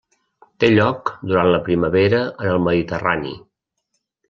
Té 0.63 0.69
lloc 0.71 1.11
durant 1.33 1.51
la 1.51 1.59
primavera 1.69 2.23
en 2.31 2.51
el 2.55 2.65
Mediterrani. 2.71 3.37